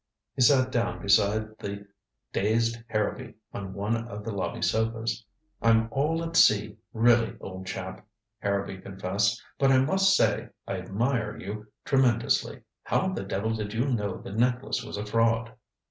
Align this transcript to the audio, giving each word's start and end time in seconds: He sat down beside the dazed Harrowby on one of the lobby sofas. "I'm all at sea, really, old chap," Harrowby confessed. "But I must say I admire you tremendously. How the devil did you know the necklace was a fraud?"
He 0.33 0.41
sat 0.41 0.71
down 0.71 0.99
beside 0.99 1.59
the 1.59 1.85
dazed 2.33 2.79
Harrowby 2.87 3.35
on 3.53 3.75
one 3.75 3.95
of 4.07 4.23
the 4.25 4.31
lobby 4.31 4.63
sofas. 4.63 5.23
"I'm 5.61 5.89
all 5.91 6.23
at 6.23 6.35
sea, 6.35 6.79
really, 6.91 7.37
old 7.39 7.67
chap," 7.67 8.03
Harrowby 8.39 8.79
confessed. 8.79 9.39
"But 9.59 9.71
I 9.71 9.77
must 9.77 10.15
say 10.17 10.49
I 10.67 10.77
admire 10.77 11.37
you 11.37 11.67
tremendously. 11.85 12.63
How 12.83 13.09
the 13.09 13.21
devil 13.23 13.53
did 13.53 13.75
you 13.75 13.89
know 13.93 14.17
the 14.17 14.31
necklace 14.31 14.83
was 14.83 14.97
a 14.97 15.05
fraud?" 15.05 15.53